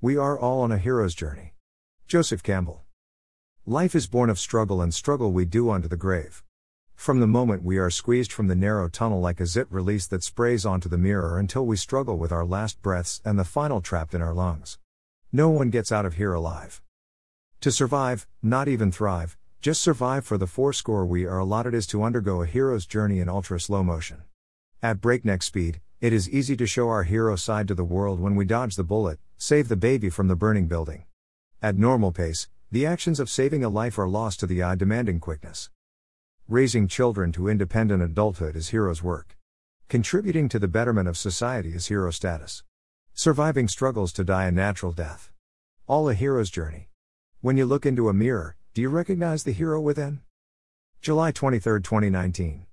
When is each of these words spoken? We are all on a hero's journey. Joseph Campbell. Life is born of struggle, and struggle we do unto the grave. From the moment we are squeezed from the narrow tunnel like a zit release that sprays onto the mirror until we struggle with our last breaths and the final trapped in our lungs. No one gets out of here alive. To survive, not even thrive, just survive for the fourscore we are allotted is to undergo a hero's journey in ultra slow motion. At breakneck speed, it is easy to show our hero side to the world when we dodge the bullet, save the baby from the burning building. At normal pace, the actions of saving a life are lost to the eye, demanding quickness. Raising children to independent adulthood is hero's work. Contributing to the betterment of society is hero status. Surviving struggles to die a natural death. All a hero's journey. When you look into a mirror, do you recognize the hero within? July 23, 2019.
We 0.00 0.16
are 0.16 0.38
all 0.38 0.60
on 0.60 0.70
a 0.70 0.78
hero's 0.78 1.12
journey. 1.12 1.54
Joseph 2.06 2.40
Campbell. 2.44 2.84
Life 3.66 3.96
is 3.96 4.06
born 4.06 4.30
of 4.30 4.38
struggle, 4.38 4.80
and 4.80 4.94
struggle 4.94 5.32
we 5.32 5.44
do 5.44 5.70
unto 5.70 5.88
the 5.88 5.96
grave. 5.96 6.44
From 6.94 7.18
the 7.18 7.26
moment 7.26 7.64
we 7.64 7.78
are 7.78 7.90
squeezed 7.90 8.32
from 8.32 8.46
the 8.46 8.54
narrow 8.54 8.88
tunnel 8.88 9.20
like 9.20 9.40
a 9.40 9.46
zit 9.46 9.66
release 9.70 10.06
that 10.06 10.22
sprays 10.22 10.64
onto 10.64 10.88
the 10.88 10.98
mirror 10.98 11.36
until 11.36 11.66
we 11.66 11.76
struggle 11.76 12.16
with 12.16 12.30
our 12.30 12.44
last 12.44 12.80
breaths 12.80 13.20
and 13.24 13.36
the 13.36 13.44
final 13.44 13.80
trapped 13.80 14.14
in 14.14 14.22
our 14.22 14.32
lungs. 14.32 14.78
No 15.32 15.48
one 15.48 15.68
gets 15.68 15.90
out 15.90 16.06
of 16.06 16.14
here 16.14 16.32
alive. 16.32 16.80
To 17.62 17.72
survive, 17.72 18.28
not 18.40 18.68
even 18.68 18.92
thrive, 18.92 19.36
just 19.60 19.82
survive 19.82 20.24
for 20.24 20.38
the 20.38 20.46
fourscore 20.46 21.06
we 21.06 21.26
are 21.26 21.38
allotted 21.38 21.74
is 21.74 21.88
to 21.88 22.04
undergo 22.04 22.42
a 22.42 22.46
hero's 22.46 22.86
journey 22.86 23.18
in 23.18 23.28
ultra 23.28 23.58
slow 23.58 23.82
motion. 23.82 24.22
At 24.80 25.00
breakneck 25.00 25.42
speed, 25.42 25.80
it 26.00 26.12
is 26.12 26.30
easy 26.30 26.56
to 26.56 26.66
show 26.66 26.88
our 26.88 27.02
hero 27.02 27.34
side 27.34 27.66
to 27.66 27.74
the 27.74 27.84
world 27.84 28.20
when 28.20 28.36
we 28.36 28.44
dodge 28.44 28.76
the 28.76 28.84
bullet, 28.84 29.18
save 29.36 29.66
the 29.66 29.76
baby 29.76 30.08
from 30.08 30.28
the 30.28 30.36
burning 30.36 30.68
building. 30.68 31.04
At 31.60 31.76
normal 31.76 32.12
pace, 32.12 32.46
the 32.70 32.86
actions 32.86 33.18
of 33.18 33.28
saving 33.28 33.64
a 33.64 33.68
life 33.68 33.98
are 33.98 34.08
lost 34.08 34.38
to 34.40 34.46
the 34.46 34.62
eye, 34.62 34.76
demanding 34.76 35.18
quickness. 35.18 35.70
Raising 36.46 36.86
children 36.86 37.32
to 37.32 37.48
independent 37.48 38.00
adulthood 38.00 38.54
is 38.54 38.68
hero's 38.68 39.02
work. 39.02 39.36
Contributing 39.88 40.48
to 40.50 40.60
the 40.60 40.68
betterment 40.68 41.08
of 41.08 41.16
society 41.16 41.72
is 41.72 41.88
hero 41.88 42.12
status. 42.12 42.62
Surviving 43.12 43.66
struggles 43.66 44.12
to 44.12 44.22
die 44.22 44.44
a 44.44 44.52
natural 44.52 44.92
death. 44.92 45.32
All 45.88 46.08
a 46.08 46.14
hero's 46.14 46.48
journey. 46.48 46.90
When 47.40 47.56
you 47.56 47.66
look 47.66 47.84
into 47.84 48.08
a 48.08 48.14
mirror, 48.14 48.56
do 48.72 48.80
you 48.80 48.88
recognize 48.88 49.42
the 49.42 49.52
hero 49.52 49.80
within? 49.80 50.20
July 51.00 51.32
23, 51.32 51.82
2019. 51.82 52.66